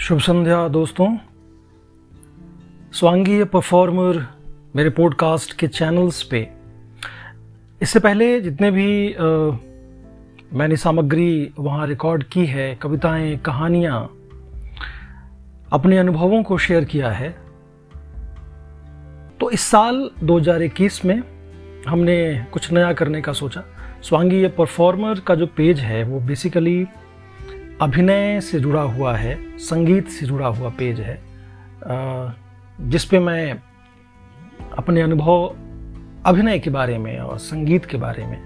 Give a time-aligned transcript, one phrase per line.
[0.00, 1.16] शुभ संध्या दोस्तों।
[2.92, 4.26] स्वांगीय परफॉर्मर
[4.76, 6.50] मेरे पॉडकास्ट के चैनल्स पे।
[7.82, 9.18] इससे पहले जितने भी आ,
[10.52, 14.10] मैंने सामग्री वहाँ रिकॉर्ड की है कविताएँ कहानियाँ
[15.72, 17.30] अपने अनुभवों को शेयर किया है
[19.40, 21.22] तो इस साल 2021 में
[21.88, 23.64] हमने कुछ नया करने का सोचा।
[24.02, 26.86] स्वांगीय परफॉर्मर का जो पेज है वो बेसिकली
[27.80, 31.18] अभिनय से जुड़ा हुआ है, संगीत से जुड़ा हुआ पेज है
[32.90, 33.52] जिस पे मैं
[34.78, 35.54] अपने अनुभव
[36.26, 38.38] अभिनय के बारे में और संगीत के बारे में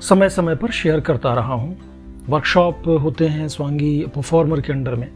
[0.00, 5.08] समय समय पर शेयर करता रहा हूँ। वर्कशॉप होते हैं स्वांगी परफॉर्मर के अंडर में।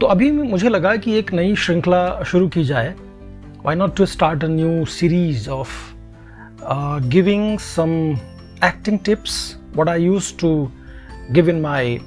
[0.00, 2.94] तो अभी मुझे लगा कि एक नई श्रृंखला शुरू की जाए।
[3.64, 5.70] Why not to start a new series of
[7.08, 7.90] giving some
[8.64, 9.36] acting tips
[9.76, 10.56] what I used to
[11.30, 11.98] give in my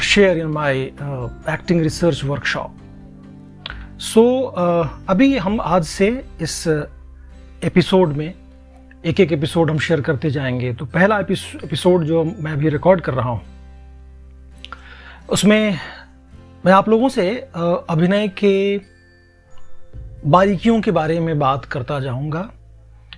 [0.00, 2.70] share in my uh, acting research workshop.
[3.98, 6.66] So so, uh, अभी हम आज से इस
[7.64, 8.34] एपिसोड में
[9.06, 13.14] एक एक एपिसोड हम share करते जाएँगे तो पहला एपिसोड जो मैं अभी रिकॉर्ड कर
[13.14, 13.40] रहा हूँ
[15.30, 15.78] उसमें
[16.66, 17.36] मैं आप लोगों से
[17.88, 18.80] अभिनय के
[20.26, 22.50] बारीकियों के बारे में बात करता जाऊँगा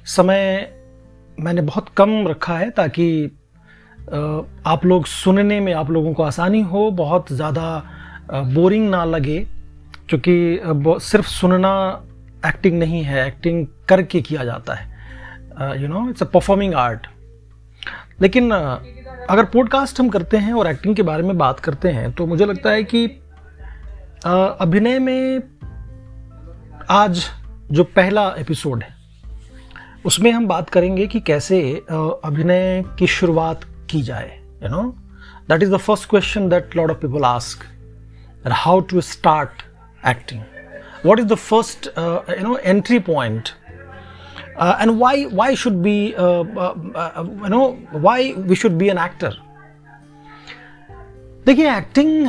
[0.07, 0.73] समय
[1.41, 3.37] मैंने बहुत कम रखा है ताकि
[4.07, 7.83] आप लोग सुनने में आप लोगों को आसानी हो, बहुत ज़्यादा
[8.33, 9.39] बोरिंग ना लगे,
[10.09, 10.61] क्योंकि
[11.03, 12.03] सिर्फ़ सुनना
[12.47, 17.07] एक्टिंग नहीं है एक्टिंग करके किया जाता है। You know it's a performing art
[18.21, 22.27] लेकिन अगर पॉडकास्ट हम करते हैं और एक्टिंग के बारे में बात करते हैं तो
[22.27, 23.07] मुझे लगता है कि
[24.25, 25.43] अभिनय में
[26.91, 27.25] आज
[27.73, 28.89] जो पहला एपिसोड है,
[30.05, 31.61] उसमें हम बात करेंगे कि कैसे
[32.25, 34.84] अभिनय की शुरुआत की जाए you know
[35.50, 37.64] that is the first question that lot of people ask
[38.52, 39.64] how to start
[40.08, 40.42] acting
[41.04, 43.54] what is the first uh, you know entry point
[44.58, 46.44] uh, and why why should be uh,
[47.44, 49.32] you know why we should be an actor
[51.46, 52.28] देखिए acting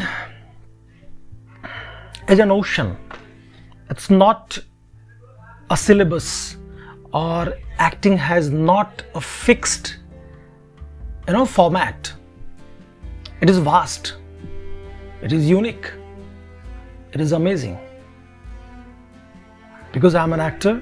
[2.30, 2.94] as an ocean
[3.90, 4.58] it's not
[5.70, 6.28] a syllabus
[7.14, 7.48] और
[7.82, 9.88] acting has not a fixed
[11.27, 12.13] you know format
[13.41, 14.13] it is vast
[15.23, 15.91] it is unique
[17.13, 17.77] it is amazing
[19.91, 20.73] because i'm an actor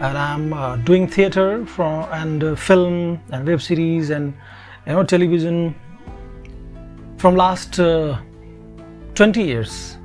[0.00, 4.34] and i'm uh, doing theater from and uh, film and web series and
[4.86, 5.74] you know television
[7.16, 8.18] from last uh,
[9.14, 9.96] 20 years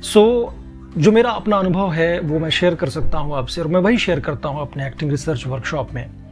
[0.00, 0.52] so
[0.96, 3.96] जो मेरा अपना अनुभव है वो मैं share कर सकता हूँ आपसे और मैं वही
[3.98, 6.23] शेयर करता हूँ अपने एक्टिंग रिसर्च वर्कशॉप में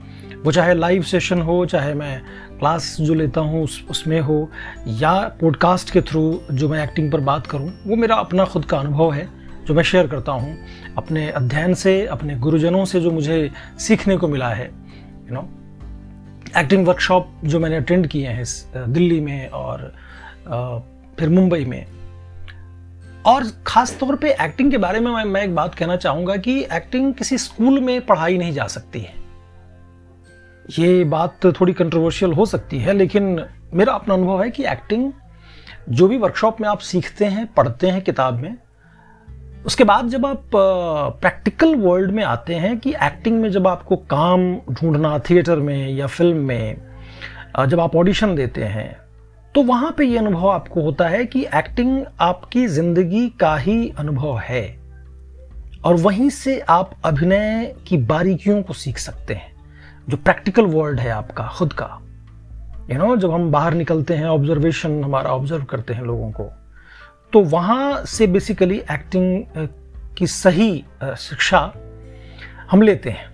[0.45, 2.23] वो चाहे लाइव सेशन हो चाहे मैं
[2.59, 4.51] क्लास जो लेता हूँ उस उसमें हो
[4.87, 8.79] या पॉडकास्ट के थ्रू जो मैं एक्टिंग पर बात करूँ वो मेरा अपना खुद का
[8.79, 9.29] अनुभव है
[9.67, 10.59] जो मैं शेयर करता हूँ
[10.99, 15.49] अपने अध्ययन से अपने गुरुजनों से जो मुझे सीखने को मिला है यू नो
[16.61, 18.45] एक्टिंग वर्कशॉप जो मैंने अटेंड किए हैं
[18.93, 19.95] दिल्ली में और
[21.19, 21.87] फिर मुंबई में।
[23.27, 26.61] और ख़ास तौर पे एक्टिंग के बारे में मैं, मैं एक बात कहना चाहूँगा कि
[26.73, 29.22] एक्टिंग किसी स्कूल में पढ़ाई नहीं जा सकती है।
[30.79, 33.45] ये बात थोड़ी कंट्रोवर्शियल हो सकती है, लेकिन
[33.75, 35.13] मेरा अपना अनुभव है कि एक्टिंग
[35.89, 38.57] जो भी वर्कशॉप में आप सीखते हैं, पढ़ते हैं किताब में,
[39.67, 40.51] उसके बाद जब आप
[41.21, 46.07] प्रैक्टिकल वर्ल्ड में आते हैं कि एक्टिंग में जब आपको काम ढूंढना थिएटर में या
[46.07, 46.77] फ़िल्म में
[47.69, 48.97] जब आप ऑडिशन देते हैं
[49.55, 54.39] तो वहाँ पे ये अनुभव आपको होता है कि एक्टिंग आपकी ज़िंदगी का ही अनुभव
[54.39, 54.65] है।
[55.85, 59.52] और वहीं से आप अभिनय की बारीकियों को सीख सकते हैं।
[60.09, 61.99] जो प्रैक्टिकल वर्ल्ड है आपका, खुद का।
[62.91, 66.51] यू नो जब हम बाहर निकलते हैं ऑब्जर्वेशन हमारा ऑब्ज़र्व करते हैं लोगों को
[67.33, 69.69] तो वहाँ से बेसिकली एक्टिंग
[70.19, 70.85] की सही
[71.19, 71.61] शिक्षा
[72.71, 73.31] हम लेते हैं।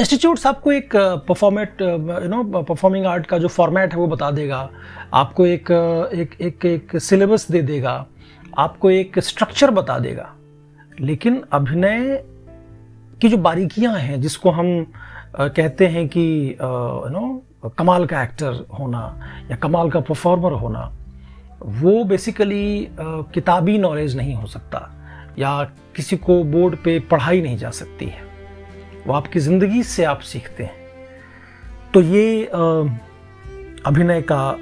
[0.00, 0.96] इंस्टीट्यूट्स आपको एक
[1.28, 4.68] परफॉर्मेट यू नो परफॉर्मिंग आर्ट का जो फॉर्मेट है वो बता देगा।
[5.14, 5.70] आपको एक
[6.14, 7.94] एक एक एक सिलेबस दे देगा।
[8.58, 10.32] आपको एक स्ट्रक्चर बता देगा।
[11.00, 12.24] लेकिन अभिनय
[13.20, 14.92] की जो बारीकियाँ हैं, जिसको हम
[15.34, 19.00] कहते हैं कि यू नो कमाल का एक्टर होना
[19.50, 20.90] या कमाल का परफॉर्मर होना,
[21.60, 22.88] वो बेसिकली
[23.34, 24.88] किताबी नॉलेज नहीं हो सकता
[25.38, 25.62] या
[25.96, 28.30] किसी को बोर्ड पे पढ़ाई नहीं जा सकती है।
[29.06, 30.74] वो आपकी ज़िंदगी से आप सीखते हैं।
[31.94, 32.44] तो ये
[33.86, 34.56] अभिनय का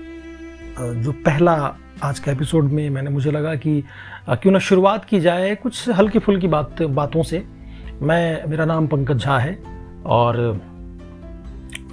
[0.79, 1.55] जो पहला
[2.03, 3.83] आज का एपिसोड में मैंने मुझे लगा कि
[4.31, 7.45] क्यों ना शुरुआत की जाए कुछ हल्की फुल्की बात, बातों से।
[8.03, 9.59] मैं, मेरा नाम पंकज झा है।
[10.06, 10.61] और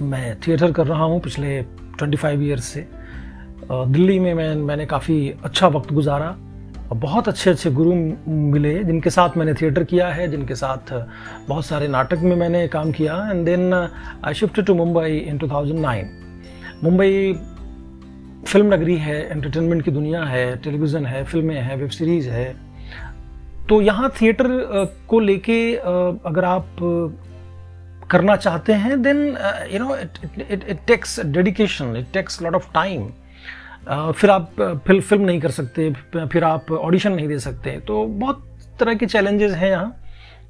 [0.02, 1.62] मैं थिएटर कर रहा हूँ पिछले
[2.02, 2.86] 25 फाइव ईयर्स से
[3.70, 6.36] दिल्ली में मैं, मैंने काफ़ी अच्छा वक्त गुजारा
[6.90, 7.94] बहुत अच्छे अच्छे गुरु
[8.26, 10.92] मिले जिनके साथ मैंने थिएटर किया है, जिनके साथ
[11.48, 16.04] बहुत सारे नाटक में मैंने काम किया। And then I shift to Mumbai in 2009
[16.84, 17.32] Mumbai
[18.46, 22.54] film नगरी है एंटरटेनमेंट की दुनिया है टेलीविज़न है फ़िल्में हैं वेब सीरीज़ है।
[23.68, 24.46] तो यहाँ थिएटर
[25.08, 26.76] को लेके अगर आप
[28.10, 29.18] करना चाहते हैं then
[29.72, 30.18] you know it
[30.50, 33.08] it takes dedication it takes lot of time
[34.12, 34.50] फिर आप
[34.86, 38.44] फिल, फ़िल्म नहीं कर सकते फिर आप ऑडिशन नहीं दे सकते। तो बहुत
[38.80, 39.94] तरह के चैलेंजेस हैं यहाँ।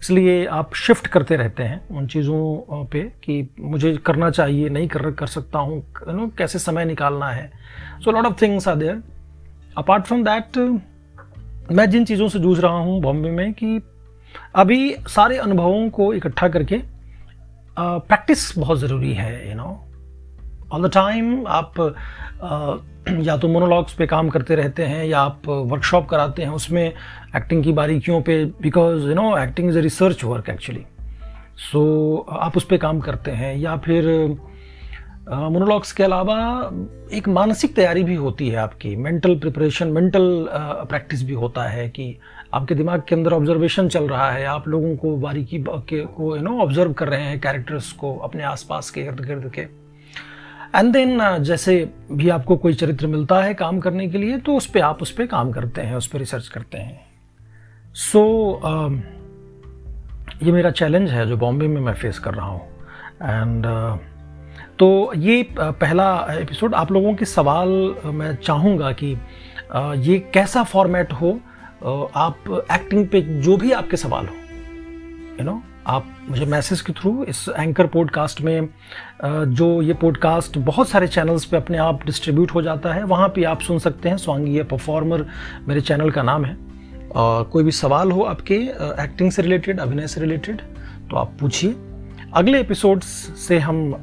[0.01, 5.11] इसलिए आप शिफ्ट करते रहते हैं उन चीज़ों पे कि मुझे करना चाहिए नहीं कर
[5.11, 5.79] कर सकता हूँ
[6.09, 7.51] यू नो कैसे समय निकालना है।
[8.05, 9.03] So lot of things are there
[9.79, 10.59] apart from that
[11.73, 13.81] मैं जिन चीज़ों से जूझ रहा हूँ बॉम्बे में कि
[14.57, 16.81] अभी सारे अनुभवों को इकट्ठा करके
[17.79, 19.69] प्रैक्टिस बहुत ज़रूरी है you know
[20.73, 25.49] all the time आप uh, या तो मोनोलॉग्स पे काम करते रहते हैं या आप
[25.49, 30.25] वर्कशॉप कराते हैं उसमें एक्टिंग की बारीकियों पे because you know acting is a research
[30.25, 30.85] work actually
[31.73, 34.05] so आप उस पर काम करते हैं या फिर
[35.29, 36.37] मोनोलॉग्स के अलावा
[37.13, 40.47] एक मानसिक तैयारी भी होती है आपकी मेंटल प्रिपरेशन मेंटल
[40.89, 42.17] प्रैक्टिस भी होता है कि
[42.55, 46.43] आपके दिमाग के अंदर ऑब्जर्वेशन चल रहा है आप लोगों को बारीकी के को यू
[46.43, 49.61] नो ऑब्ज़र्व कर रहे हैं कैरेक्टर्स को अपने आसपास के इर्द गिर्द के।
[50.75, 54.67] एंड देन जैसे भी आपको कोई चरित्र मिलता है काम करने के लिए तो उस
[54.67, 57.01] पर आप उस पर काम करते हैं उस पर रिसर्च करते हैं।
[57.95, 62.61] सो so, uh, ये मेरा चैलेंज है जो बॉम्बे में मैं फेस कर रहा हूँ।
[63.23, 63.67] एंड
[64.79, 67.69] तो ये पहला एपिसोड आप लोगों के सवाल
[68.05, 69.07] मैं चाहूँगा कि
[70.09, 71.31] ये कैसा फॉर्मेट हो?
[72.17, 74.35] आप एक्टिंग पे जो भी आपके सवाल हो
[75.41, 78.69] यू नो आप मुझे मैसेज के थ्रू इस एंकर पॉडकास्ट में
[79.25, 83.45] जो ये पॉडकास्ट बहुत सारे चैनल्स पे अपने आप डिस्ट्रीब्यूट हो जाता है, वहाँ पे
[83.45, 85.27] आप सुन सकते हैं स्वांगी परफॉर्मर
[85.69, 86.57] मेरे चैनल का नाम है।
[87.17, 88.55] और कोई भी सवाल हो आपके
[89.03, 90.61] एक्टिंग से रिलेटेड अभिनय से रिलेटेड
[91.11, 91.75] तो आप पूछिए।
[92.35, 93.07] अगले एपिसोड्स
[93.49, 93.95] से हम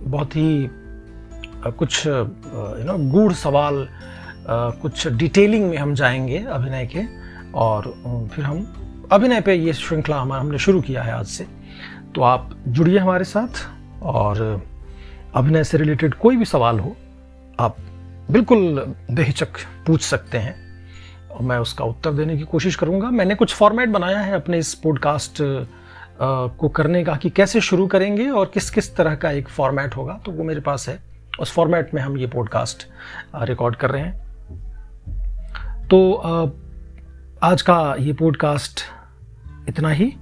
[0.00, 0.68] बहुत ही
[1.66, 3.88] कुछ यू नो गूढ़ सवाल
[4.82, 7.02] कुछ डिटेलिंग में हम जाएँगे अभिनय के
[7.52, 7.82] और
[8.34, 8.58] फिर हम,
[9.12, 11.46] अभिनय पे ये श्रृंखला हमारा, हमने शुरू किया है आज से।
[12.14, 13.68] तो आप जुड़िए हमारे साथ
[14.02, 14.62] और,
[15.34, 16.96] अभिनय से रिलेटेड कोई भी सवाल हो,
[17.60, 17.76] आप
[18.30, 19.48] बिल्कुल बेहिचक
[19.86, 20.54] पूछ सकते हैं।
[21.30, 24.74] और मैं उसका उत्तर देने की कोशिश करूँगा। मैंने कुछ फॉर्मेट बनाया है अपने इस
[24.74, 25.66] पॉडकास्ट
[26.22, 30.20] को करने का कि कैसे शुरू करेंगे और किस किस तरह का एक फॉर्मेट होगा।
[30.26, 30.98] तो वो मेरे पास है।
[31.40, 32.86] उस फॉर्मेट में हम ये पॉडकास्ट
[33.42, 36.12] रिकॉर्ड कर रहे हैं। तो
[37.42, 38.80] आज का ये पॉडकास्ट
[39.68, 40.12] इतना ही।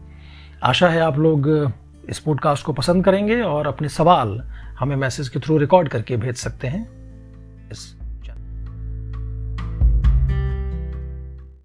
[0.62, 1.72] आशा है आप लोग
[2.08, 4.38] इस पॉडकास्ट को पसंद करेंगे और अपने सवाल
[4.78, 6.82] हमें मैसेज के थ्रू रिकॉर्ड करके भेज सकते हैं।
[7.70, 7.96] इस